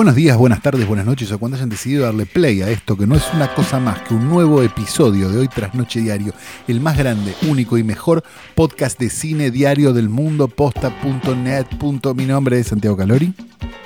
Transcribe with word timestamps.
Buenos 0.00 0.14
días, 0.14 0.38
buenas 0.38 0.62
tardes, 0.62 0.88
buenas 0.88 1.04
noches 1.04 1.30
o 1.30 1.38
cuando 1.38 1.58
hayan 1.58 1.68
decidido 1.68 2.04
darle 2.06 2.24
play 2.24 2.62
a 2.62 2.70
esto 2.70 2.96
que 2.96 3.06
no 3.06 3.16
es 3.16 3.24
una 3.34 3.54
cosa 3.54 3.78
más 3.78 4.00
que 4.00 4.14
un 4.14 4.30
nuevo 4.30 4.62
episodio 4.62 5.28
de 5.28 5.36
Hoy 5.36 5.48
tras 5.48 5.74
Noche 5.74 6.00
Diario, 6.00 6.32
el 6.68 6.80
más 6.80 6.96
grande, 6.96 7.34
único 7.46 7.76
y 7.76 7.84
mejor 7.84 8.24
podcast 8.54 8.98
de 8.98 9.10
cine 9.10 9.50
diario 9.50 9.92
del 9.92 10.08
mundo, 10.08 10.48
posta.net. 10.48 11.66
Mi 12.14 12.24
nombre 12.24 12.58
es 12.58 12.68
Santiago 12.68 12.96
Calori. 12.96 13.34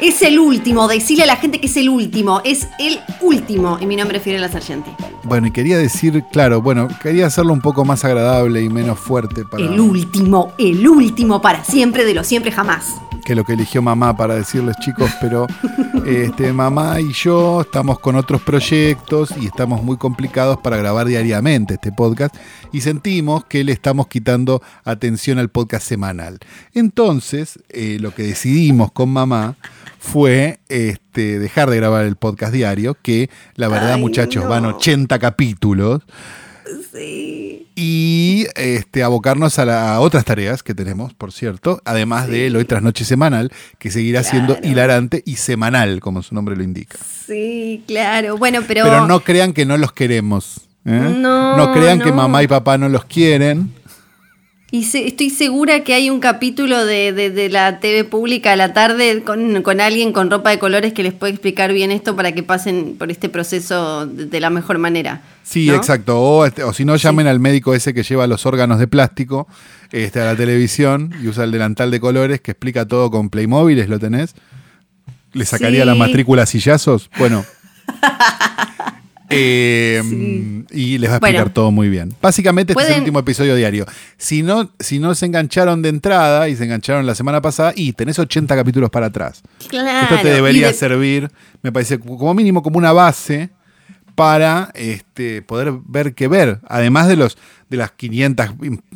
Es 0.01 0.23
el 0.23 0.39
último, 0.39 0.87
decirle 0.87 1.25
a 1.25 1.27
la 1.27 1.35
gente 1.35 1.61
que 1.61 1.67
es 1.67 1.77
el 1.77 1.89
último, 1.89 2.41
es 2.45 2.69
el 2.79 3.01
último. 3.21 3.79
Y 3.81 3.87
mi 3.87 3.97
nombre 3.97 4.19
es 4.19 4.23
Fiorella 4.23 4.49
Sargenti. 4.49 4.93
Bueno, 5.25 5.49
y 5.49 5.51
quería 5.51 5.79
decir, 5.79 6.23
claro, 6.31 6.63
bueno, 6.63 6.87
quería 7.03 7.27
hacerlo 7.27 7.53
un 7.53 7.61
poco 7.61 7.85
más 7.85 8.05
agradable 8.05 8.63
y 8.63 8.69
menos 8.69 9.01
fuerte 9.01 9.45
para... 9.45 9.65
El 9.65 9.81
último, 9.81 10.53
el 10.59 10.87
último 10.87 11.43
para 11.43 11.65
siempre, 11.65 12.05
de 12.05 12.15
lo 12.15 12.23
siempre 12.23 12.53
jamás. 12.53 13.01
Que 13.25 13.35
lo 13.35 13.45
que 13.45 13.55
eligió 13.55 13.81
mamá 13.81 14.17
para 14.17 14.35
decirles 14.35 14.77
chicos, 14.81 15.11
pero 15.21 15.47
este, 16.05 16.53
mamá 16.53 17.01
y 17.01 17.13
yo 17.13 17.63
estamos 17.63 17.99
con 17.99 18.17
otros 18.17 18.43
proyectos 18.43 19.33
y 19.41 19.47
estamos 19.47 19.83
muy 19.83 19.97
complicados 19.97 20.59
para 20.59 20.77
grabar 20.77 21.07
diariamente 21.07 21.75
este 21.75 21.91
podcast 21.91 22.35
y 22.73 22.83
sentimos 22.83 23.45
que 23.47 23.65
le 23.65 23.73
estamos 23.73 24.09
quitando 24.09 24.63
atención 24.85 25.39
al 25.39 25.49
podcast 25.49 25.87
semanal. 25.87 26.39
Entonces, 26.75 27.59
eh, 27.71 27.97
lo 28.01 28.15
que 28.15 28.25
decidimos 28.25 28.93
con 28.93 29.09
mamá 29.11 29.57
fue 29.99 30.61
este, 30.69 31.39
dejar 31.39 31.71
de 31.71 31.77
grabar 31.77 32.05
el 32.05 32.17
podcast 32.17 32.53
diario, 32.53 32.95
que 33.01 33.31
la 33.55 33.69
verdad, 33.69 33.95
Ay, 33.95 34.01
muchachos, 34.01 34.45
no. 34.45 34.51
van 34.51 34.67
80 34.67 35.19
capítulos. 35.19 36.03
Sí. 36.93 37.67
Y 37.75 38.47
este, 38.57 39.03
abocarnos 39.03 39.59
a, 39.59 39.65
la- 39.65 39.95
a 39.95 40.01
otras 40.01 40.25
tareas 40.25 40.63
que 40.63 40.75
tenemos, 40.75 41.15
por 41.15 41.33
cierto, 41.33 41.81
además 41.85 42.29
de 42.29 42.43
del 42.45 42.57
Hoy 42.57 42.65
tras 42.65 42.83
Noche 42.83 43.05
semanal, 43.05 43.53
que 43.79 43.91
seguirá 43.91 44.23
siendo 44.23 44.55
Claro. 44.55 44.69
hilarante 44.69 45.23
y 45.27 45.37
semanal, 45.37 46.01
como 46.01 46.23
su 46.23 46.35
nombre 46.35 46.57
lo 46.57 46.63
indica. 46.63 46.99
Sí, 47.27 47.83
claro. 47.87 48.37
Bueno, 48.39 48.61
pero. 48.67 48.85
Pero 48.85 49.07
no 49.07 49.21
crean 49.21 49.53
que 49.53 49.65
no 49.67 49.77
los 49.77 49.93
queremos. 49.93 50.61
¿eh? 50.85 51.15
No, 51.19 51.73
crean 51.73 51.99
que 52.01 52.11
no. 52.11 52.17
mamá 52.17 52.43
y 52.43 52.47
papá 52.47 52.77
no 52.79 52.89
los 52.89 53.05
quieren. 53.07 53.73
Y 54.75 54.83
se- 54.83 55.07
estoy 55.07 55.31
segura 55.31 55.85
que 55.85 55.95
hay 55.95 56.11
un 56.11 56.19
capítulo 56.19 56.85
de, 56.85 57.13
de- 57.13 57.31
de 57.31 57.49
la 57.49 57.79
TV 57.79 58.03
pública 58.03 58.55
a 58.55 58.57
la 58.57 58.73
tarde 58.73 59.23
con, 59.25 59.63
con 59.63 59.81
alguien 59.81 60.13
con 60.13 60.33
ropa 60.33 60.51
de 60.51 60.59
colores 60.59 60.93
que 60.93 61.05
les 61.05 61.13
puede 61.13 61.33
explicar 61.33 61.73
bien 61.73 61.93
esto 61.93 62.17
para 62.17 62.33
que 62.33 62.43
pasen 62.43 62.97
por 62.99 63.09
este 63.13 63.29
proceso 63.29 64.05
de, 64.05 64.27
de 64.27 64.41
la 64.41 64.51
mejor 64.51 64.79
manera. 64.79 65.23
Sí, 65.45 65.69
¿no? 65.69 65.75
exacto. 65.77 66.21
O, 66.21 66.45
este, 66.45 66.65
o 66.65 66.73
si 66.73 66.85
no, 66.85 66.97
llamen 66.97 67.29
al 67.29 67.39
médico 67.39 67.73
ese 67.73 67.95
que 67.95 68.03
lleva 68.03 68.27
los 68.27 68.47
órganos 68.47 68.81
de 68.81 68.89
plástico 68.89 69.47
este, 69.93 70.21
a 70.21 70.25
la 70.25 70.35
televisión 70.35 71.15
y 71.23 71.29
usa 71.29 71.45
el 71.45 71.53
delantal 71.53 71.93
de 71.93 72.01
colores 72.01 72.41
que 72.41 72.51
explica 72.51 72.85
todo 72.89 73.13
con 73.13 73.31
Playmobiles, 73.31 73.89
¿lo 73.89 74.01
tenés? 74.01 74.35
¿Le 75.35 75.45
sacaría 75.45 75.83
Sí. 75.83 75.87
la 75.87 75.95
matrícula 75.95 76.43
a 76.43 76.47
sillazos? 76.47 77.11
Bueno. 77.17 77.45
Eh, 79.35 80.01
Sí. 80.05 80.65
Y 80.71 80.99
les 80.99 81.11
va 81.11 81.15
a 81.15 81.17
explicar 81.19 81.43
Bueno. 81.45 81.53
todo 81.53 81.71
muy 81.71 81.89
bien. 81.89 82.15
Básicamente 82.21 82.73
este 82.73 82.85
es 82.85 82.91
el 82.91 82.99
último 83.01 83.19
episodio 83.21 83.55
diario. 83.55 83.87
Si 84.17 84.43
no, 84.43 84.71
si 84.81 84.99
no 84.99 85.15
se 85.15 85.27
engancharon 85.27 85.83
de 85.83 85.89
entrada 85.91 86.49
y 86.49 86.57
se 86.57 86.65
engancharon 86.65 87.07
la 87.07 87.15
semana 87.15 87.41
pasada, 87.41 87.73
y 87.77 87.93
tenés 87.93 88.19
80 88.19 88.55
capítulos 88.57 88.91
para 88.91 89.07
atrás. 89.07 89.43
Claro. 89.69 90.03
Esto 90.15 90.23
te 90.23 90.29
debería 90.35 90.69
de- 90.69 90.75
servir, 90.75 91.31
me 91.63 91.71
parece, 91.73 91.99
como 91.99 92.33
mínimo 92.35 92.63
como 92.63 92.79
una 92.79 92.93
base 92.93 93.51
para 94.15 94.71
este, 94.75 95.43
poder 95.43 95.73
ver 95.87 96.15
qué 96.15 96.29
ver. 96.29 96.61
Además 96.69 97.09
de, 97.09 97.17
los, 97.17 97.37
de 97.69 97.77
las 97.77 97.91
500 97.93 98.51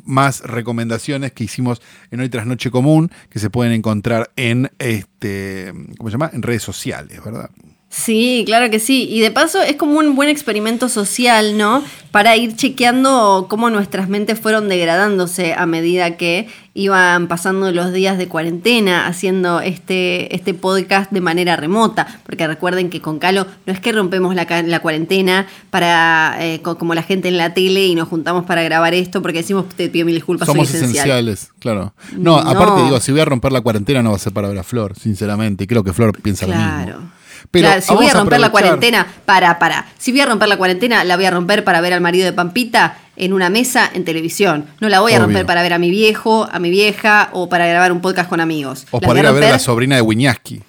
más 0.05 0.41
recomendaciones 0.43 1.32
que 1.32 1.44
hicimos 1.44 1.81
en 2.10 2.20
Hoy 2.20 2.28
Tras 2.28 2.47
Noche 2.47 2.70
Común, 2.70 3.10
que 3.28 3.38
se 3.41 3.50
pueden 3.50 3.72
encontrar 3.72 4.31
en, 4.37 4.70
este, 4.78 5.72
¿cómo 5.97 6.09
se 6.10 6.15
llama? 6.15 6.31
en 6.32 6.43
redes 6.43 6.62
sociales, 6.62 7.20
¿verdad? 7.25 7.50
Sí, 7.91 8.43
claro 8.47 8.69
que 8.71 8.81
sí. 8.81 9.09
Y 9.10 9.21
de 9.21 9.31
paso 9.31 9.62
es 9.62 9.76
como 9.76 9.99
un 9.99 10.15
buen 10.15 10.28
experimento 10.28 10.91
social, 10.91 11.56
¿no? 11.56 11.82
Para 12.10 12.37
ir 12.37 12.54
chequeando 12.54 13.47
cómo 13.49 13.71
nuestras 13.71 14.10
mentes 14.10 14.38
fueron 14.38 14.69
degradándose 14.69 15.54
a 15.54 15.65
medida 15.65 16.16
que 16.19 16.49
iban 16.75 17.28
pasando 17.28 17.72
los 17.72 17.93
días 17.94 18.19
de 18.19 18.28
cuarentena 18.28 19.06
haciendo 19.06 19.60
este, 19.62 20.34
este 20.37 20.53
podcast 20.53 21.10
de 21.10 21.22
manera 21.22 21.56
remota. 21.56 22.06
Porque 22.26 22.47
recuerden 22.47 22.91
que 22.91 23.00
con 23.00 23.19
Calo 23.19 23.47
no 23.66 23.72
es 23.72 23.81
que 23.81 23.91
rompemos 23.91 24.34
la, 24.34 24.47
la 24.66 24.81
cuarentena 24.81 25.47
para 25.70 26.37
eh, 26.41 26.60
co- 26.60 26.76
como 26.76 26.94
la 26.94 27.03
gente 27.03 27.28
en 27.28 27.38
la 27.38 27.55
tele 27.55 27.87
y 27.87 27.94
nos 27.94 28.09
juntamos 28.09 28.44
para 28.44 28.62
grabar 28.62 28.93
esto 28.93 29.22
porque 29.22 29.38
decimos 29.38 29.65
te 29.76 29.88
pido 29.88 30.05
mil 30.05 30.15
disculpas, 30.15 30.47
Somos 30.47 30.69
soy 30.69 30.76
esencial. 30.76 31.06
esenciales, 31.06 31.50
claro. 31.59 31.94
No, 32.12 32.43
No. 32.43 32.50
aparte 32.50 32.82
digo, 32.84 33.00
si 33.00 33.12
voy 33.12 33.22
a 33.22 33.25
romper 33.25 33.50
la 33.50 33.62
cuarentena 33.62 34.03
no 34.03 34.10
va 34.10 34.16
a 34.16 34.20
ser 34.20 34.32
para 34.34 34.49
ver 34.49 34.59
a 34.59 34.62
Flor, 34.62 34.94
sinceramente. 34.99 35.65
Y 35.65 35.66
creo 35.66 35.82
que 35.82 35.94
Flor 35.94 36.20
piensa 36.20 36.47
lo 36.47 36.55
mismo. 36.55 36.70
Claro. 36.84 37.18
Pero 37.50 37.69
Claro, 37.69 37.82
si 37.82 37.94
voy 37.94 38.06
a 38.09 38.15
romper 38.15 38.41
la 38.41 38.50
cuarentena, 38.50 39.06
para, 39.25 39.59
para. 39.59 39.87
Si 39.99 40.10
voy 40.12 40.21
a 40.21 40.26
romper 40.26 40.49
la 40.49 40.56
cuarentena, 40.56 41.04
la 41.04 41.16
voy 41.16 41.25
a 41.26 41.31
romper 41.31 41.65
para 41.65 41.81
ver 41.81 41.93
al 41.93 42.00
marido 42.00 42.25
de 42.26 42.32
Pampita 42.32 42.99
en 43.16 43.32
una 43.32 43.49
mesa 43.50 43.91
en 43.93 44.04
televisión. 44.04 44.66
No 44.81 44.88
la 44.88 45.00
voy 45.00 45.12
a 45.15 45.19
romper 45.19 45.44
para 45.47 45.62
ver 45.62 45.72
a 45.72 45.78
mi 45.78 45.91
viejo, 45.91 46.49
a 46.50 46.59
mi 46.59 46.71
vieja 46.71 47.31
o 47.32 47.49
para 47.49 47.66
grabar 47.66 47.91
un 47.93 48.00
podcast 48.00 48.28
con 48.28 48.41
amigos. 48.41 48.87
O 48.91 49.00
para 49.00 49.19
ir 49.21 49.26
a 49.26 49.32
ver 49.32 49.44
a 49.44 49.50
la 49.50 49.59
sobrina 49.59 49.97
de 49.97 50.03
Wiñaski. 50.03 50.62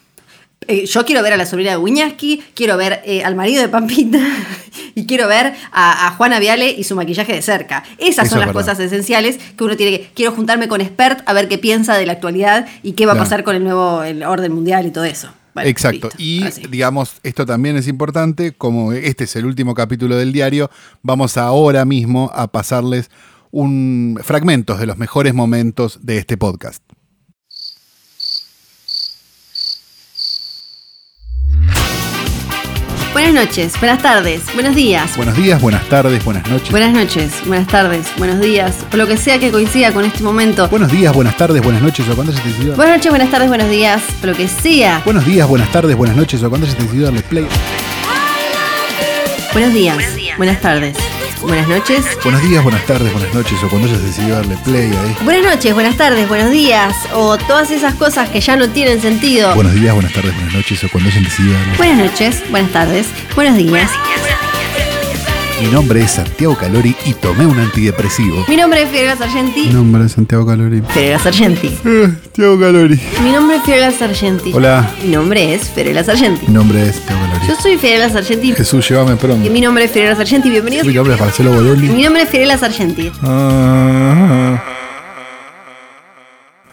eh, 0.68 0.86
yo 0.86 1.06
quiero 1.06 1.24
ver 1.24 1.34
a 1.34 1.38
la 1.38 1.46
sobrina 1.46 1.72
de 1.72 1.78
Wiñaski, 1.78 2.44
quiero 2.54 2.78
ver 2.78 3.02
eh, 3.06 3.24
al 3.24 3.36
marido 3.36 3.62
de 3.62 3.70
Pampita 3.70 4.20
y 4.96 5.06
quiero 5.08 5.28
ver 5.28 5.54
a, 5.72 6.08
a 6.08 6.12
Juana 6.12 6.40
Viale 6.40 6.70
y 6.72 6.84
su 6.84 6.96
maquillaje 6.96 7.34
de 7.34 7.42
cerca. 7.42 7.84
Esas 7.98 8.26
Eso 8.28 8.36
son 8.36 8.46
las 8.46 8.52
cosas 8.54 8.80
esenciales 8.80 9.38
que 9.58 9.64
uno 9.64 9.76
tiene 9.78 9.98
que. 10.00 10.10
Quiero 10.14 10.32
juntarme 10.32 10.68
con 10.68 10.82
expert 10.82 11.22
a 11.28 11.34
ver 11.34 11.48
qué 11.48 11.58
piensa 11.58 11.98
de 11.98 12.06
la 12.06 12.14
actualidad 12.14 12.68
y 12.84 12.92
qué 12.94 13.06
va 13.06 13.14
Claro. 13.14 13.22
a 13.22 13.26
pasar 13.26 13.44
con 13.44 13.56
el 13.56 13.64
nuevo 13.64 14.04
el 14.04 14.24
orden 14.24 14.52
mundial 14.54 14.86
y 14.86 14.92
todo 14.92 15.06
eso. 15.06 15.30
Exacto. 15.56 16.08
listo, 16.08 16.22
y 16.22 16.44
así. 16.44 16.68
digamos, 16.70 17.16
esto 17.24 17.46
también 17.46 17.76
es 17.78 17.88
importante, 17.88 18.54
como 18.54 18.94
este 18.94 19.26
es 19.26 19.36
el 19.36 19.46
último 19.46 19.74
capítulo 19.74 20.16
del 20.16 20.32
diario, 20.32 20.70
vamos 21.02 21.38
ahora 21.38 21.86
mismo 21.86 22.32
a 22.34 22.48
pasarles 22.48 23.10
un 23.52 24.20
fragmentos 24.24 24.80
de 24.80 24.86
los 24.86 24.98
mejores 24.98 25.34
momentos 25.34 26.00
de 26.04 26.18
este 26.18 26.38
podcast. 26.38 26.84
Buenas 33.20 33.34
noches, 33.34 33.74
buenas 33.82 34.02
tardes, 34.02 34.42
buenos 34.54 34.74
días. 34.74 35.18
Buenos 35.18 35.36
días, 35.36 35.62
buenas 35.62 35.86
tardes, 35.90 36.24
buenas 36.24 36.50
noches. 36.50 36.72
Buenas 36.72 36.94
noches, 36.94 37.34
buenas 37.46 37.68
tardes, 37.68 38.08
buenos 38.18 38.40
días, 38.40 38.78
o 38.94 38.96
lo 38.96 39.08
que 39.08 39.18
sea 39.18 39.38
que 39.38 39.52
coincida 39.52 39.92
con 39.92 40.06
este 40.06 40.24
momento. 40.24 40.70
Buenos 40.70 40.90
días, 40.90 41.14
buenas 41.14 41.36
tardes, 41.36 41.62
buenas 41.62 41.82
noches, 41.82 42.08
o 42.08 42.16
cuando 42.16 42.32
se 42.32 42.40
te 42.40 42.48
decidió. 42.48 42.78
Buenas 42.78 42.96
noches, 42.96 43.12
buenas 43.12 43.30
tardes, 43.30 43.50
buenos 43.50 43.70
días, 43.70 44.02
o 44.24 44.26
lo 44.26 44.34
que 44.34 44.48
sea. 44.48 45.02
Buenos 45.04 45.26
días, 45.26 45.46
buenas 45.50 45.70
tardes, 45.70 45.98
buenas 45.98 46.16
noches, 46.16 46.42
o 46.42 46.50
cuando 46.50 46.66
se 46.66 46.76
te 46.76 46.84
decidió 46.84 47.08
darle 47.08 47.22
play. 47.22 47.46
Buenos 49.52 49.74
días, 49.74 49.98
buenas 50.38 50.62
tardes, 50.62 50.96
buenas 51.42 51.68
noches. 51.68 52.06
Buenos 52.24 52.42
días, 52.42 52.64
buenas 52.64 52.86
tardes, 52.86 53.12
buenas 53.12 53.34
noches, 53.34 53.64
o 53.64 53.70
cuando 53.70 53.88
se 53.88 53.98
decidió 53.98 54.36
darle 54.36 54.58
play 54.58 54.92
ahí. 54.92 55.16
Buenas 55.24 55.56
noches, 55.56 55.74
buenas 55.74 55.98
tardes, 55.98 56.28
buenos 56.28 56.52
días, 56.52 56.96
o 57.14 57.38
todas 57.38 57.72
esas 57.72 57.94
cosas 57.96 58.30
que 58.30 58.42
ya 58.42 58.56
no 58.56 58.70
tienen 58.70 59.02
sentido. 59.02 59.56
Buenos 59.56 59.74
días, 59.74 59.94
buenas 59.94 60.14
tardes, 60.14 60.34
buenas 60.36 60.54
noches, 60.54 60.84
o 60.84 60.90
cuando 60.90 61.12
se 61.12 61.20
decidió 61.20 61.54
darle 61.54 61.78
Buenas 61.78 61.98
noches, 61.98 62.44
buenas 62.50 62.72
tardes, 62.72 63.08
buenos 63.36 63.58
días. 63.58 63.90
Mi 65.62 65.68
nombre 65.68 66.02
es 66.02 66.12
Santiago 66.12 66.56
Calori 66.56 66.96
y 67.06 67.14
tomé 67.14 67.46
un 67.46 67.60
antidepresivo. 67.60 68.46
Mi 68.48 68.56
nombre 68.56 68.84
es 68.84 68.90
Fiorella 68.90 69.18
Sargenti. 69.18 69.68
Mi 69.68 69.74
nombre 69.74 70.06
es 70.06 70.14
Santiago 70.14 70.46
Calori. 70.46 70.82
Fiorella 70.82 71.20
Sargenti. 71.20 71.68
Eh, 71.86 72.10
Santiago 72.24 72.60
Calori. 72.60 73.00
Mi 73.22 73.32
nombre 73.32 73.58
es 73.58 73.64
Fiorella 73.64 73.92
Sargenti. 73.92 74.54
Hola. 74.54 74.90
Mi 75.04 75.10
nombre 75.10 75.54
es 75.54 75.70
Fiorella 75.70 76.04
Sargenti. 76.04 76.48
Mi 76.48 76.54
nombre 76.54 76.88
es 76.88 76.96
Santiago 76.96 77.22
Calori. 77.22 77.48
Yo 77.48 77.56
soy 77.56 77.78
Fiorella 77.78 78.10
Sargenti. 78.10 78.54
Jesús, 78.54 78.88
llévame 78.88 79.16
pronto. 79.18 79.46
Y 79.46 79.50
mi 79.50 79.60
nombre 79.60 79.84
es 79.84 79.92
Fiorella 79.92 80.16
Sargenti. 80.16 80.50
Bienvenidos. 80.50 80.88
Mi 80.88 80.94
nombre 80.94 81.16
es 81.16 81.20
Marcelo 81.20 81.52
Bololi. 81.52 81.90
Mi 81.90 82.04
nombre 82.04 82.24
es 82.24 82.30
Fiorella 82.30 82.58
Sargenti. 82.58 83.12
Ah. 83.22 84.64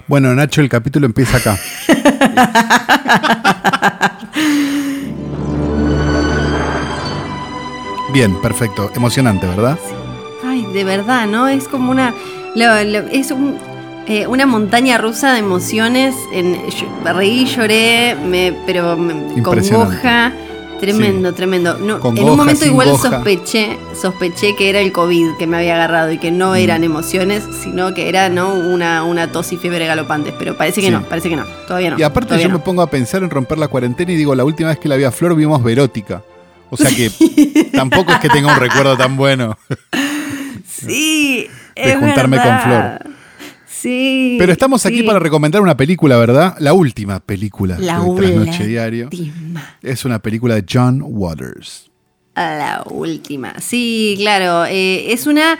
Bueno, 0.06 0.32
Nacho, 0.34 0.60
el 0.60 0.68
capítulo 0.68 1.06
empieza 1.06 1.38
acá. 1.38 1.58
Bien, 8.16 8.34
perfecto. 8.40 8.90
Emocionante, 8.96 9.46
¿verdad? 9.46 9.78
Ay, 10.42 10.64
de 10.72 10.84
verdad, 10.84 11.26
¿no? 11.26 11.48
Es 11.48 11.68
como 11.68 11.90
una. 11.90 12.14
lo- 12.54 12.82
lo- 12.84 13.06
es 13.12 13.30
un, 13.30 13.58
eh, 14.06 14.26
una 14.26 14.46
montaña 14.46 14.96
rusa 14.96 15.34
de 15.34 15.40
emociones. 15.40 16.14
En, 16.32 16.54
yo 16.70 16.86
reí, 17.12 17.44
lloré, 17.44 18.16
me, 18.26 18.54
pero 18.64 18.96
me 18.96 19.42
congoja. 19.42 20.32
Tremendo, 20.80 21.34
tremendo. 21.34 21.76
No, 21.78 22.00
Con 22.00 22.16
en 22.16 22.24
un 22.30 22.38
momento 22.38 22.64
igual 22.64 22.88
goja. 22.92 23.10
sospeché, 23.10 23.76
sospeché 24.00 24.56
que 24.56 24.70
era 24.70 24.80
el 24.80 24.92
COVID 24.92 25.36
que 25.38 25.46
me 25.46 25.58
había 25.58 25.74
agarrado 25.74 26.10
y 26.10 26.16
que 26.16 26.30
no 26.30 26.52
Mm. 26.52 26.56
eran 26.56 26.84
emociones, 26.84 27.42
sino 27.62 27.92
que 27.92 28.08
era 28.08 28.30
no 28.30 28.54
una, 28.54 29.02
una 29.04 29.30
tos 29.30 29.52
y 29.52 29.58
fiebre 29.58 29.84
galopantes. 29.86 30.32
Pero 30.38 30.56
parece 30.56 30.80
que 30.80 30.86
Sí. 30.86 30.92
no, 30.94 31.02
parece 31.02 31.28
que 31.28 31.36
no. 31.36 31.44
Todavía 31.66 31.90
no. 31.90 31.98
Y 31.98 32.02
aparte 32.02 32.38
yo 32.40 32.48
no. 32.48 32.54
me 32.54 32.60
pongo 32.64 32.80
a 32.80 32.86
pensar 32.88 33.22
en 33.22 33.28
romper 33.28 33.58
la 33.58 33.68
cuarentena 33.68 34.10
y 34.12 34.16
digo, 34.16 34.34
la 34.34 34.44
última 34.44 34.70
vez 34.70 34.78
que 34.78 34.88
la 34.88 34.96
vi 34.96 35.04
a 35.04 35.12
Flor 35.12 35.34
vimos 35.36 35.62
Verótica. 35.62 36.22
O 36.70 36.76
sea 36.76 36.90
que 36.90 37.10
tampoco 37.72 38.12
es 38.12 38.18
que 38.18 38.28
tenga 38.28 38.52
un 38.52 38.60
recuerdo 38.60 38.96
tan 38.96 39.16
bueno. 39.16 39.56
Sí, 40.68 41.48
de 41.74 41.92
es 41.92 41.98
juntarme 41.98 42.36
con 42.36 42.46
verdad. 42.46 43.06
Sí. 43.66 44.36
Pero 44.38 44.52
estamos 44.52 44.84
aquí 44.86 44.98
sí. 44.98 45.02
para 45.02 45.18
recomendar 45.18 45.60
una 45.60 45.76
película, 45.76 46.16
¿verdad? 46.16 46.56
La 46.58 46.72
última 46.72 47.20
película 47.20 47.76
La 47.78 48.00
de 48.00 48.16
Trasnoche 48.16 48.66
Diario. 48.66 49.04
última. 49.06 49.76
Es 49.82 50.04
una 50.04 50.18
película 50.18 50.54
de 50.54 50.64
John 50.70 51.02
Waters. 51.04 51.90
La 52.34 52.82
última. 52.90 53.54
Sí, 53.60 54.16
claro. 54.18 54.64
eh, 54.66 55.12
es 55.12 55.26
una. 55.26 55.58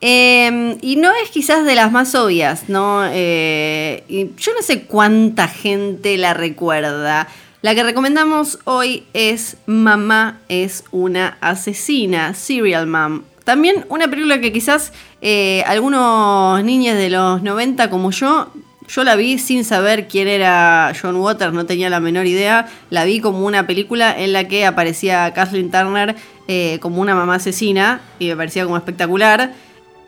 eh, 0.00 0.76
y 0.82 0.96
no 0.96 1.10
es 1.22 1.30
quizás 1.30 1.64
de 1.64 1.74
las 1.74 1.92
más 1.92 2.14
obvias, 2.14 2.64
¿no? 2.68 3.02
Eh, 3.10 4.30
yo 4.36 4.52
no 4.54 4.62
sé 4.62 4.82
cuánta 4.82 5.46
gente 5.48 6.16
la 6.16 6.34
recuerda. 6.34 7.28
La 7.60 7.74
que 7.74 7.82
recomendamos 7.82 8.60
hoy 8.64 9.04
es 9.14 9.56
Mamá 9.66 10.38
es 10.48 10.84
una 10.92 11.38
asesina, 11.40 12.32
Serial 12.34 12.86
Mom. 12.86 13.22
También 13.42 13.84
una 13.88 14.06
película 14.06 14.40
que 14.40 14.52
quizás 14.52 14.92
eh, 15.20 15.64
algunos 15.66 16.62
niños 16.62 16.96
de 16.96 17.10
los 17.10 17.42
90 17.42 17.90
como 17.90 18.12
yo, 18.12 18.52
yo 18.86 19.02
la 19.02 19.16
vi 19.16 19.38
sin 19.38 19.64
saber 19.64 20.06
quién 20.06 20.28
era 20.28 20.92
John 21.00 21.16
Waters, 21.16 21.52
no 21.52 21.66
tenía 21.66 21.90
la 21.90 21.98
menor 21.98 22.26
idea. 22.26 22.68
La 22.90 23.04
vi 23.04 23.18
como 23.18 23.44
una 23.44 23.66
película 23.66 24.16
en 24.16 24.32
la 24.32 24.46
que 24.46 24.64
aparecía 24.64 25.32
Kathleen 25.34 25.72
Turner 25.72 26.14
eh, 26.46 26.78
como 26.80 27.02
una 27.02 27.16
mamá 27.16 27.34
asesina 27.36 28.00
y 28.20 28.28
me 28.28 28.36
parecía 28.36 28.62
como 28.64 28.76
espectacular. 28.76 29.52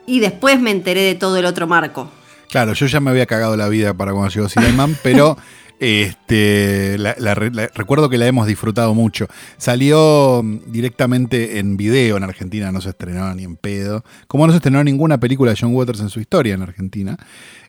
Y 0.07 0.21
después 0.21 0.61
me 0.61 0.71
enteré 0.71 1.03
de 1.03 1.17
todo 1.17 1.37
el 1.37 1.47
otro 1.47 1.67
marco. 1.67 2.13
Claro, 2.49 2.75
yo 2.75 2.87
ya 2.87 3.01
me 3.01 3.11
había 3.11 3.27
cagado 3.27 3.57
la 3.57 3.69
vida 3.69 3.93
para 3.95 4.13
cuando 4.13 4.31
llegó 4.31 4.49
Silverman, 4.49 4.97
pero 5.03 5.37
este, 5.81 6.99
la- 6.99 7.17
la 7.19 7.35
re- 7.35 7.51
la- 7.51 7.69
recuerdo 7.75 8.09
que 8.09 8.19
la 8.19 8.27
hemos 8.27 8.47
disfrutado 8.47 8.95
mucho. 8.95 9.27
Salió 9.57 10.43
mm, 10.45 10.71
directamente 10.71 11.59
en 11.59 11.77
video 11.77 12.17
en 12.17 12.23
Argentina, 12.25 12.71
no 12.71 12.81
se 12.81 12.91
estrenó 12.91 13.35
ni 13.35 13.45
en 13.45 13.57
pedo. 13.57 14.05
Como 14.29 14.47
no 14.47 14.53
se 14.53 14.59
estrenó 14.59 14.85
ninguna 14.85 15.19
película 15.19 15.51
de 15.53 15.59
John 15.61 15.75
Waters 15.75 16.01
en 16.01 16.11
su 16.11 16.21
historia 16.21 16.55
en 16.55 16.63
Argentina. 16.63 17.19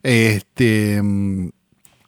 Este, 0.03 1.01
mm, 1.01 1.49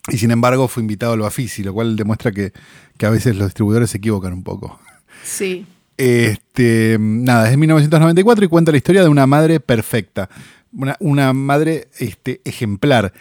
y 0.09 0.17
sin 0.17 0.31
embargo 0.31 0.67
fue 0.67 0.81
invitado 0.81 1.13
al 1.13 1.19
Bafisi, 1.21 1.63
lo 1.63 1.73
cual 1.73 1.95
demuestra 1.95 2.31
que, 2.31 2.51
que 2.97 3.05
a 3.05 3.09
veces 3.09 3.35
los 3.37 3.47
distribuidores 3.47 3.89
se 3.89 3.97
equivocan 3.99 4.33
un 4.33 4.43
poco. 4.43 4.79
Sí. 5.23 5.65
Este, 5.97 6.97
nada, 6.99 7.45
es 7.45 7.51
de 7.51 7.57
1994 7.57 8.43
y 8.45 8.47
cuenta 8.49 8.71
la 8.71 8.77
historia 8.77 9.03
de 9.03 9.09
una 9.09 9.25
madre 9.27 9.59
perfecta. 9.59 10.29
Una, 10.75 10.97
una 10.99 11.33
madre 11.33 11.87
este, 11.99 12.41
ejemplar, 12.43 13.13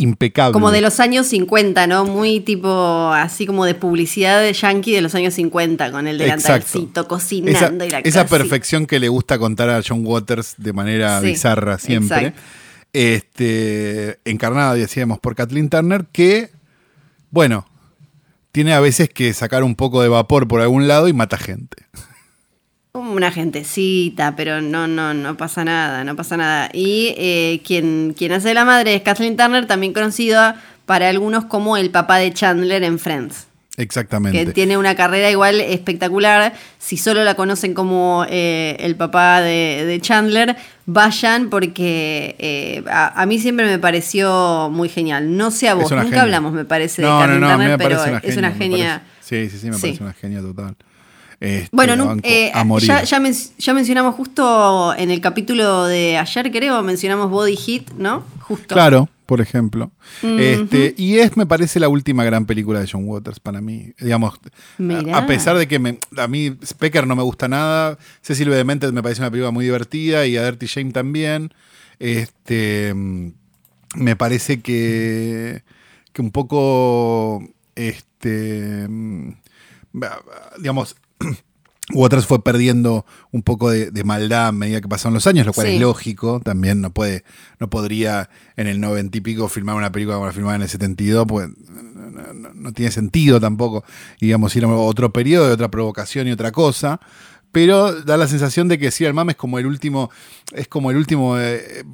impecable. 0.00 0.52
Como 0.52 0.70
de 0.70 0.80
los 0.80 0.98
años 1.00 1.26
50, 1.28 1.86
¿no? 1.86 2.04
Muy 2.04 2.40
tipo, 2.40 3.10
así 3.12 3.46
como 3.46 3.64
de 3.64 3.74
publicidad 3.74 4.40
de 4.40 4.52
yankee 4.52 4.92
de 4.92 5.00
los 5.00 5.14
años 5.14 5.34
50, 5.34 5.92
con 5.92 6.06
el 6.06 6.18
delantalcito 6.18 7.06
cocinando 7.06 7.84
esa, 7.84 7.86
y 7.86 7.90
la 7.90 7.98
esa 8.00 8.26
perfección 8.26 8.86
que 8.86 8.98
le 8.98 9.08
gusta 9.08 9.38
contar 9.38 9.70
a 9.70 9.82
John 9.86 10.02
Waters 10.04 10.54
de 10.58 10.72
manera 10.72 11.20
Sí, 11.20 11.26
bizarra 11.26 11.78
siempre. 11.78 12.16
exacto. 12.18 12.40
Este, 12.92 14.18
encarnada, 14.24 14.74
decíamos, 14.74 15.20
por 15.20 15.36
Kathleen 15.36 15.68
Turner, 15.68 16.06
que, 16.10 16.50
bueno, 17.30 17.66
tiene 18.52 18.72
a 18.72 18.80
veces 18.80 19.08
que 19.08 19.32
sacar 19.32 19.62
un 19.62 19.76
poco 19.76 20.02
de 20.02 20.08
vapor 20.08 20.48
por 20.48 20.60
algún 20.60 20.88
lado 20.88 21.06
y 21.08 21.12
mata 21.12 21.36
gente. 21.36 21.84
Una 22.92 23.30
gentecita, 23.30 24.34
pero 24.34 24.60
no, 24.60 24.88
no, 24.88 25.14
no 25.14 25.36
pasa 25.36 25.64
nada, 25.64 26.02
no 26.02 26.16
pasa 26.16 26.36
nada. 26.36 26.70
Y 26.72 27.14
eh, 27.16 27.60
quien, 27.64 28.14
quien 28.18 28.32
hace 28.32 28.52
la 28.52 28.64
madre 28.64 28.96
es 28.96 29.02
Kathleen 29.02 29.36
Turner, 29.36 29.66
también 29.66 29.92
conocida 29.92 30.60
para 30.86 31.08
algunos 31.08 31.44
como 31.44 31.76
el 31.76 31.90
papá 31.90 32.16
de 32.18 32.32
Chandler 32.32 32.82
en 32.82 32.98
Friends. 32.98 33.46
Exactamente. 33.76 34.44
Que 34.44 34.52
tiene 34.52 34.76
una 34.76 34.96
carrera 34.96 35.30
igual 35.30 35.60
espectacular. 35.60 36.52
Si 36.78 36.96
solo 36.96 37.22
la 37.22 37.34
conocen 37.34 37.74
como 37.74 38.26
eh, 38.28 38.76
el 38.80 38.96
papá 38.96 39.40
de, 39.40 39.84
de 39.86 40.00
Chandler, 40.00 40.56
vayan 40.84 41.48
porque 41.48 42.34
eh, 42.40 42.82
a, 42.90 43.22
a 43.22 43.24
mí 43.26 43.38
siempre 43.38 43.66
me 43.66 43.78
pareció 43.78 44.68
muy 44.72 44.88
genial. 44.88 45.36
No 45.36 45.52
sé 45.52 45.68
a 45.68 45.74
vos, 45.74 45.90
nunca 45.92 46.02
genia. 46.02 46.22
hablamos, 46.22 46.52
me 46.52 46.64
parece, 46.64 47.02
de 47.02 47.08
No, 47.08 47.14
no, 47.14 47.20
Kathleen 47.20 47.40
no, 47.40 47.46
mí 47.46 47.52
Turner, 47.52 47.70
me 47.70 47.78
pero 47.78 48.02
una 48.02 48.18
es 48.18 48.36
una 48.36 48.50
genia. 48.50 49.02
Sí, 49.20 49.48
sí, 49.48 49.58
sí, 49.58 49.66
me 49.68 49.74
Sí. 49.76 49.80
parece 49.82 50.02
una 50.02 50.12
genia 50.12 50.40
total. 50.40 50.74
Este, 51.40 51.68
Bueno, 51.74 52.04
banco 52.06 52.20
eh, 52.28 52.50
a 52.54 52.64
morir. 52.64 52.86
ya, 52.86 53.02
ya, 53.02 53.18
men- 53.18 53.34
ya 53.58 53.72
mencionamos 53.72 54.14
justo 54.14 54.94
en 54.94 55.10
el 55.10 55.20
capítulo 55.22 55.86
de 55.86 56.18
ayer, 56.18 56.50
creo, 56.52 56.82
mencionamos 56.82 57.30
Body 57.30 57.56
Hit, 57.56 57.90
¿no? 57.92 58.22
Justo. 58.40 58.74
Claro, 58.74 59.08
por 59.24 59.40
ejemplo. 59.40 59.90
este, 60.22 60.94
y 60.98 61.18
es, 61.18 61.38
me 61.38 61.46
parece, 61.46 61.80
la 61.80 61.88
última 61.88 62.24
gran 62.24 62.44
película 62.44 62.80
de 62.80 62.88
John 62.92 63.04
Waters 63.08 63.40
para 63.40 63.62
mí. 63.62 63.92
Digamos, 63.98 64.34
Mirá. 64.76 65.16
a, 65.16 65.26
pesar 65.26 65.56
de 65.56 65.66
que 65.66 65.78
me- 65.78 65.98
a 66.18 66.28
mí 66.28 66.54
Specker 66.62 67.06
no 67.06 67.16
me 67.16 67.22
gusta 67.22 67.48
nada, 67.48 67.96
Cecil 68.20 68.50
B. 68.50 68.56
Demented 68.56 68.92
me 68.92 69.02
parece 69.02 69.22
una 69.22 69.30
película 69.30 69.50
muy 69.50 69.64
divertida 69.64 70.26
y 70.26 70.36
a 70.36 70.44
Dirty 70.44 70.66
Shame 70.66 70.92
también. 70.92 71.54
Este, 71.98 72.92
mm, 72.92 73.32
me 73.94 74.14
parece 74.14 74.60
que, 74.60 75.62
que 76.12 76.20
un 76.22 76.32
poco, 76.32 77.42
este, 77.76 78.86
mm, 78.88 79.30
digamos, 81.24 81.44
Waters 81.92 82.24
fue 82.26 82.42
perdiendo 82.44 83.04
un 83.32 83.42
poco 83.42 83.68
de, 83.70 83.90
de 83.90 84.04
maldad 84.04 84.46
a 84.48 84.52
medida 84.52 84.80
que 84.80 84.86
pasaron 84.88 85.14
los 85.14 85.26
años, 85.26 85.44
lo 85.44 85.52
cual 85.52 85.66
Sí. 85.66 85.74
es 85.74 85.80
lógico. 85.80 86.40
También 86.40 86.80
no 86.80 86.92
puede, 86.92 87.24
no 87.58 87.68
podría 87.68 88.30
en 88.56 88.68
el 88.68 88.80
noventa 88.80 89.18
y 89.18 89.20
pico 89.20 89.48
filmar 89.48 89.74
una 89.74 89.90
película 89.90 90.14
como 90.16 90.26
la 90.26 90.32
filmaba 90.32 90.54
en 90.54 90.62
el 90.62 90.68
72, 90.68 91.26
pues 91.26 91.48
no, 91.68 92.32
no- 92.32 92.54
no- 92.54 92.72
tiene 92.72 92.92
sentido 92.92 93.40
tampoco. 93.40 93.82
Digamos, 94.20 94.54
ir 94.54 94.64
a 94.64 94.68
otro 94.68 95.12
periodo, 95.12 95.48
de 95.48 95.52
otra 95.54 95.68
provocación 95.70 96.28
y 96.28 96.32
otra 96.32 96.52
cosa. 96.52 97.00
Pero 97.52 98.02
da 98.02 98.16
la 98.16 98.28
sensación 98.28 98.68
de 98.68 98.78
que 98.78 98.90
el 99.00 99.14
mame 99.14 99.32
es 99.32 99.36
como 99.36 99.58
el 99.58 99.66
último, 99.66 100.10
es 100.52 100.68
como 100.68 100.90
el 100.90 100.96
último 100.96 101.38
eh, 101.38 101.84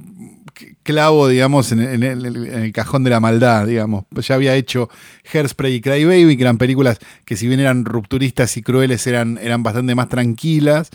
clavo, 0.83 1.29
digamos, 1.29 1.73
en, 1.73 1.81
en 1.81 2.03
el, 2.03 2.27
en 2.27 2.63
el 2.63 2.73
cajón 2.73 3.05
de 3.05 3.11
la 3.11 3.21
maldad, 3.21 3.67
digamos. 3.67 4.05
Ya 4.11 4.35
había 4.35 4.55
hecho 4.55 4.89
Hairspray 5.33 5.75
y 5.75 5.81
Cry 5.81 6.05
Baby, 6.05 6.37
que 6.37 6.43
eran 6.43 6.59
películas 6.59 6.99
que 7.25 7.37
si 7.37 7.47
bien 7.47 7.61
eran 7.61 7.85
rupturistas 7.85 8.57
y 8.57 8.63
crueles, 8.63 9.07
eran, 9.07 9.39
eran 9.39 9.63
bastante 9.63 9.95
más 9.95 10.09
tranquilas. 10.09 10.91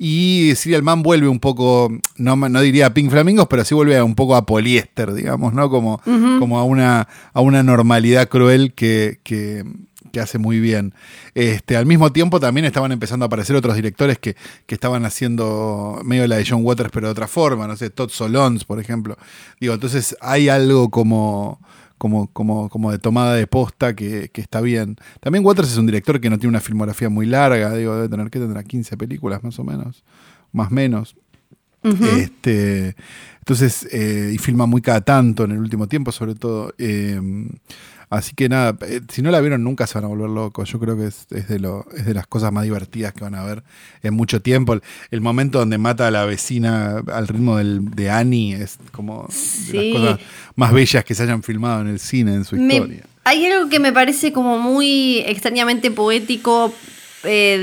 Y 0.00 0.52
Serial 0.54 0.84
Man 0.84 1.02
vuelve 1.02 1.26
un 1.26 1.40
poco, 1.40 1.90
no, 2.16 2.36
no 2.36 2.60
diría 2.60 2.86
a 2.86 2.94
Pink 2.94 3.10
Flamingos, 3.10 3.48
pero 3.50 3.64
sí 3.64 3.74
vuelve 3.74 4.00
un 4.00 4.14
poco 4.14 4.36
a 4.36 4.46
poliéster, 4.46 5.12
digamos, 5.12 5.52
¿no? 5.54 5.68
Como, 5.70 6.00
como 6.38 6.60
a, 6.60 6.62
una, 6.62 7.08
a 7.32 7.40
una 7.40 7.64
normalidad 7.64 8.28
cruel 8.28 8.74
que, 8.74 9.18
que, 9.24 9.64
que 10.08 10.20
hace 10.20 10.38
muy 10.38 10.60
bien. 10.60 10.94
Este, 11.34 11.76
al 11.76 11.86
mismo 11.86 12.12
tiempo 12.12 12.40
también 12.40 12.64
estaban 12.64 12.92
empezando 12.92 13.24
a 13.24 13.26
aparecer 13.26 13.56
otros 13.56 13.74
directores 13.74 14.18
que, 14.18 14.36
que 14.66 14.74
estaban 14.74 15.04
haciendo 15.04 16.00
medio 16.04 16.26
la 16.26 16.36
de 16.36 16.46
John 16.48 16.64
Waters, 16.64 16.90
pero 16.92 17.08
de 17.08 17.12
otra 17.12 17.28
forma, 17.28 17.66
no 17.66 17.76
sé, 17.76 17.90
Todd 17.90 18.10
Solondz, 18.10 18.64
por 18.64 18.80
ejemplo. 18.80 19.16
Digo, 19.60 19.74
entonces 19.74 20.16
hay 20.20 20.48
algo 20.48 20.90
como, 20.90 21.60
como, 21.98 22.28
como, 22.32 22.68
como 22.68 22.90
de 22.90 22.98
tomada 22.98 23.34
de 23.34 23.46
posta 23.46 23.94
que, 23.94 24.30
que 24.30 24.40
está 24.40 24.60
bien. 24.60 24.96
También 25.20 25.44
Waters 25.44 25.72
es 25.72 25.78
un 25.78 25.86
director 25.86 26.20
que 26.20 26.30
no 26.30 26.38
tiene 26.38 26.50
una 26.50 26.60
filmografía 26.60 27.08
muy 27.08 27.26
larga, 27.26 27.74
digo, 27.74 27.94
debe 27.94 28.08
tener 28.08 28.30
que 28.30 28.38
tendrá 28.38 28.62
15 28.62 28.96
películas 28.96 29.42
más 29.42 29.58
o 29.58 29.64
menos, 29.64 30.04
más 30.52 30.70
menos. 30.70 31.16
Este, 31.82 32.96
entonces, 33.38 33.88
eh, 33.92 34.32
y 34.34 34.38
filma 34.38 34.66
muy 34.66 34.82
cada 34.82 35.00
tanto 35.00 35.44
en 35.44 35.52
el 35.52 35.58
último 35.58 35.86
tiempo, 35.86 36.12
sobre 36.12 36.34
todo. 36.34 36.74
eh, 36.78 37.20
así 38.10 38.34
que 38.34 38.48
nada, 38.48 38.76
eh, 38.86 39.00
si 39.10 39.22
no 39.22 39.30
la 39.30 39.40
vieron 39.40 39.62
nunca 39.64 39.86
se 39.86 39.94
van 39.94 40.04
a 40.04 40.08
volver 40.08 40.30
locos. 40.30 40.70
Yo 40.70 40.78
creo 40.78 40.96
que 40.96 41.06
es, 41.06 41.26
es 41.30 41.48
de 41.48 41.58
lo, 41.58 41.86
es 41.96 42.06
de 42.06 42.14
las 42.14 42.26
cosas 42.26 42.52
más 42.52 42.64
divertidas 42.64 43.12
que 43.12 43.22
van 43.24 43.34
a 43.34 43.44
ver 43.44 43.62
en 44.02 44.14
mucho 44.14 44.40
tiempo. 44.42 44.72
El, 44.72 44.82
el 45.10 45.20
momento 45.20 45.58
donde 45.58 45.78
mata 45.78 46.06
a 46.06 46.10
la 46.10 46.24
vecina 46.24 47.02
al 47.12 47.28
ritmo 47.28 47.56
del, 47.56 47.90
de 47.90 48.10
Annie 48.10 48.54
es 48.54 48.78
como 48.92 49.28
de 49.72 49.92
las 49.92 50.00
cosas 50.00 50.20
más 50.56 50.72
bellas 50.72 51.04
que 51.04 51.14
se 51.14 51.22
hayan 51.24 51.42
filmado 51.42 51.82
en 51.82 51.88
el 51.88 51.98
cine 51.98 52.34
en 52.34 52.44
su 52.44 52.56
Me- 52.56 52.74
historia. 52.74 53.02
hay 53.24 53.46
algo 53.46 53.68
que 53.68 53.78
me 53.78 53.92
parece 53.92 54.32
como 54.32 54.58
muy 54.58 55.18
extrañamente 55.26 55.90
poético 55.90 56.72
eh, 57.24 57.58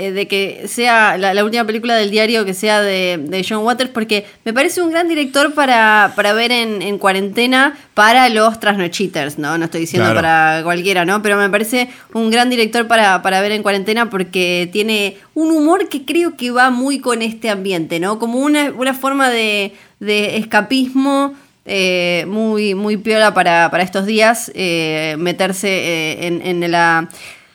de, 0.00 0.12
de 0.12 0.28
que 0.28 0.68
sea 0.68 1.16
la, 1.16 1.32
la 1.34 1.42
última 1.44 1.64
película 1.64 1.94
del 1.96 2.10
diario 2.10 2.44
que 2.44 2.54
sea 2.54 2.82
de, 2.82 3.18
de 3.22 3.46
John 3.48 3.64
Waters, 3.64 3.90
porque 3.90 4.26
me 4.44 4.52
parece 4.52 4.82
un 4.82 4.90
gran 4.90 5.08
director 5.08 5.54
para, 5.54 6.12
para 6.16 6.32
ver 6.32 6.52
en, 6.52 6.82
en 6.82 6.98
cuarentena 6.98 7.78
para 7.94 8.28
los 8.28 8.60
trasnochiters, 8.60 9.38
¿no? 9.38 9.56
No 9.58 9.64
estoy 9.64 9.80
diciendo 9.82 10.10
Claro. 10.10 10.20
para 10.20 10.60
cualquiera, 10.64 11.04
¿no? 11.04 11.22
Pero 11.22 11.36
me 11.36 11.48
parece 11.50 11.88
un 12.12 12.30
gran 12.30 12.50
director 12.50 12.86
para, 12.86 13.22
para 13.22 13.40
ver 13.40 13.52
en 13.52 13.62
cuarentena 13.62 14.10
porque 14.10 14.68
tiene 14.72 15.16
un 15.34 15.50
humor 15.50 15.88
que 15.88 16.04
creo 16.04 16.36
que 16.36 16.50
va 16.50 16.70
muy 16.70 17.00
con 17.00 17.22
este 17.22 17.48
ambiente, 17.50 18.00
¿no? 18.00 18.18
Como 18.18 18.38
una, 18.38 18.70
una 18.76 18.94
forma 18.94 19.30
de, 19.30 19.72
de 19.98 20.36
escapismo 20.36 21.34
eh, 21.66 22.24
muy, 22.26 22.74
muy 22.74 22.96
piola 22.96 23.32
para, 23.34 23.70
para 23.70 23.82
estos 23.82 24.04
días, 24.06 24.50
eh, 24.54 25.14
meterse 25.18 25.68
eh, 25.68 26.26
en, 26.26 26.42
en 26.64 26.70
la, 26.70 27.08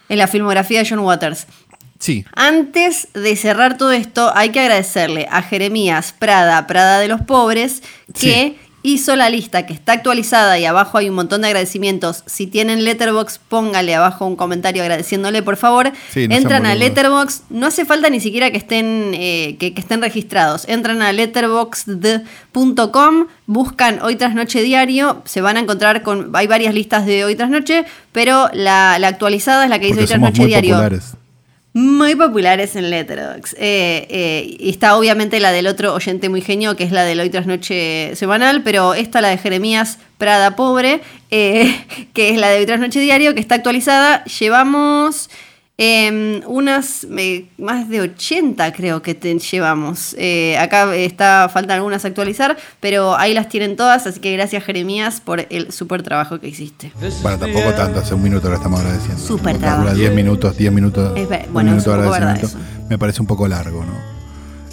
en 0.09 0.17
la 0.17 0.27
filmografía 0.27 0.79
de 0.79 0.89
John 0.89 0.99
Waters. 0.99 1.47
Sí. 1.99 2.25
Antes 2.35 3.07
de 3.13 3.35
cerrar 3.35 3.77
todo 3.77 3.91
esto, 3.91 4.31
hay 4.35 4.49
que 4.49 4.59
agradecerle 4.59 5.27
a 5.31 5.41
Jeremías 5.41 6.13
Prada, 6.17 6.67
Prada 6.67 6.99
de 6.99 7.07
los 7.07 7.21
Pobres, 7.21 7.81
que 8.19 8.57
hizo 8.85 9.15
la 9.15 9.31
lista 9.31 9.65
que 9.65 9.73
está 9.73 9.93
actualizada 9.93 10.59
y 10.59 10.65
abajo 10.65 10.99
hay 10.99 11.09
un 11.09 11.15
montón 11.15 11.41
de 11.41 11.47
agradecimientos. 11.47 12.21
Si 12.27 12.45
tienen 12.45 12.83
Letterbox, 12.83 13.39
póngale 13.39 13.95
abajo 13.95 14.27
un 14.27 14.35
comentario 14.35 14.83
agradeciéndole, 14.83 15.41
por 15.41 15.57
favor. 15.57 15.91
Sí, 16.11 16.27
no 16.27 16.35
Entran 16.35 16.67
a. 16.67 16.75
Letterbox, 16.75 17.45
no 17.49 17.65
hace 17.65 17.83
falta 17.85 18.11
ni 18.11 18.19
siquiera 18.19 18.51
que 18.51 18.57
estén, 18.57 19.13
eh, 19.15 19.55
que, 19.59 19.73
que 19.73 19.81
estén 19.81 20.01
registrados. 20.01 20.67
Entran 20.67 21.01
a 21.01 21.11
letterboxd.com, 21.13 23.25
buscan 23.47 23.99
Hoy 24.03 24.17
tras 24.17 24.35
Noche 24.35 24.61
Diario, 24.61 25.23
se 25.25 25.41
van 25.41 25.57
a 25.57 25.61
encontrar 25.61 26.03
con, 26.03 26.29
hay 26.33 26.45
varias 26.45 26.75
listas 26.75 27.07
de 27.07 27.25
Hoy 27.25 27.35
tras 27.35 27.49
Noche, 27.49 27.85
pero 28.11 28.51
la, 28.53 28.99
la 28.99 29.07
actualizada 29.07 29.63
es 29.63 29.71
la 29.71 29.79
que 29.79 29.87
dice 29.87 30.01
Hoy 30.01 30.05
tras 30.05 30.19
Noche 30.19 30.45
Diario 30.45 30.75
populares. 30.75 31.15
Muy 31.75 32.15
populares 32.15 32.77
en 32.77 32.89
Letterboxd. 32.89 33.55
Eh, 33.57 34.07
eh, 34.09 34.55
y 34.59 34.69
está 34.69 34.95
obviamente 34.95 35.41
la 35.41 35.51
del 35.51 35.67
otro 35.67 35.93
oyente 35.93 36.29
muy 36.29 36.39
genio, 36.39 36.77
que 36.77 36.85
es 36.85 36.91
la 36.93 37.03
del 37.03 37.19
Hoy 37.19 37.29
tras 37.29 37.47
Noche 37.47 38.15
semanal, 38.15 38.63
pero 38.63 38.93
esta, 38.93 39.19
la 39.19 39.27
de 39.27 39.37
Jeremías 39.37 39.99
Prada 40.17 40.55
Pobre, 40.55 41.01
eh, 41.31 41.75
que 42.13 42.29
es 42.29 42.37
la 42.37 42.47
de 42.47 42.59
Hoy 42.59 42.65
tras 42.65 42.79
Noche 42.79 43.01
Diario, 43.01 43.33
que 43.33 43.41
está 43.41 43.55
actualizada. 43.55 44.23
Llevamos 44.23 45.29
eh, 45.77 46.41
unas, 46.47 47.05
eh, 47.17 47.49
más 47.57 47.89
de 47.89 48.01
80 48.01 48.71
creo 48.71 49.01
que 49.01 49.13
te- 49.13 49.37
llevamos. 49.37 50.15
Eh, 50.17 50.57
acá 50.57 50.95
está, 50.95 51.49
faltan 51.51 51.75
algunas 51.77 52.05
a 52.05 52.07
actualizar, 52.07 52.55
pero 52.79 53.15
ahí 53.17 53.33
las 53.33 53.49
tienen 53.49 53.75
todas, 53.75 54.07
así 54.07 54.19
que 54.21 54.31
gracias 54.33 54.63
Jeremías 54.63 55.19
por 55.21 55.45
el 55.49 55.71
súper 55.73 56.01
trabajo 56.01 56.39
que 56.39 56.47
hiciste. 56.47 56.91
Bueno, 57.21 57.37
tampoco 57.39 57.73
tanto, 57.73 57.99
hace 57.99 58.13
un 58.15 58.23
minuto 58.23 58.47
lo 58.49 58.55
estamos 58.55 58.79
agradeciendo. 58.79 59.21
Súper 59.21 59.57
trabajo. 59.57 59.83
calcula 59.83 59.93
10 59.99 60.13
minutos, 60.15 60.57
10 60.57 60.71
minutos. 60.71 61.17
Es 61.17 61.27
ver- 61.27 61.45
un 61.47 61.53
bueno, 61.53 61.71
minuto 61.71 62.03
es 62.43 62.53
un. 62.53 62.61
Me 62.89 62.97
parece 62.97 63.21
un 63.21 63.27
poco 63.27 63.47
largo, 63.47 63.83
¿no? 63.83 64.15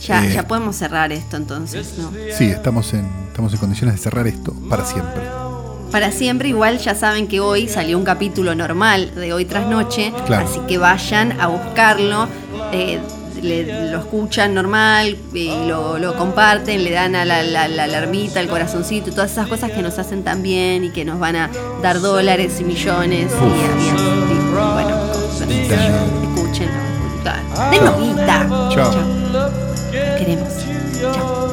Ya, 0.06 0.26
Eh, 0.26 0.32
ya 0.34 0.46
podemos 0.48 0.74
cerrar 0.76 1.12
esto 1.12 1.36
entonces, 1.36 1.94
¿no? 1.98 2.10
Sí, 2.36 2.46
estamos 2.46 2.92
en, 2.92 3.08
estamos 3.28 3.52
en 3.52 3.58
condiciones 3.60 3.96
de 3.96 4.02
cerrar 4.02 4.26
esto 4.26 4.52
para 4.68 4.84
siempre. 4.84 5.22
Para 5.92 6.10
siempre, 6.10 6.48
igual 6.48 6.78
ya 6.78 6.94
saben 6.94 7.28
que 7.28 7.38
hoy 7.40 7.68
salió 7.68 7.98
un 7.98 8.04
capítulo 8.04 8.54
normal 8.54 9.14
de 9.14 9.32
hoy 9.34 9.44
tras 9.44 9.66
noche, 9.66 10.12
Claro. 10.26 10.46
así 10.48 10.58
que 10.66 10.78
vayan 10.78 11.38
a 11.38 11.48
buscarlo, 11.48 12.28
eh, 12.72 12.98
le- 13.42 13.90
lo 13.90 13.98
escuchan 13.98 14.54
normal, 14.54 15.18
y 15.34 15.48
lo, 15.66 15.98
lo 15.98 16.16
comparten, 16.16 16.82
le 16.82 16.92
dan 16.92 17.14
a 17.14 17.24
la, 17.26 17.42
la, 17.42 17.68
la 17.68 17.84
alarmita, 17.84 18.40
el 18.40 18.48
corazoncito, 18.48 19.10
todas 19.10 19.32
esas 19.32 19.48
cosas 19.48 19.70
que 19.72 19.82
nos 19.82 19.98
hacen 19.98 20.22
tan 20.24 20.42
bien 20.42 20.84
y 20.84 20.90
que 20.90 21.04
nos 21.04 21.18
van 21.18 21.36
a 21.36 21.50
dar 21.82 22.00
dólares 22.00 22.58
y 22.60 22.64
millones 22.64 23.30
y, 23.30 23.44
y- 23.44 24.32
y- 24.32 24.52
bueno, 24.54 24.96
cosas. 25.12 25.48
Escúchenlo. 25.50 26.82
Denos 27.70 28.00
guita. 28.00 28.46
Chao. 28.70 28.90
Los 29.32 29.50
queremos. 30.18 30.48
Chao. 31.02 31.52